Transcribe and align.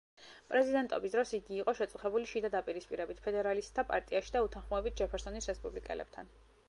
პრეზიდენტობის 0.51 1.11
დროს 1.15 1.33
იგი 1.39 1.59
იყო 1.63 1.75
შეწუხებული 1.81 2.29
შიდა 2.31 2.51
დაპირისპირებით 2.55 3.21
ფედერალისტთა 3.27 3.85
პარტიაში 3.93 4.35
და 4.37 4.43
უთანხმოებით 4.49 4.99
ჯეფერსონის 5.03 5.51
რესპუბლიკელებთან. 5.53 6.35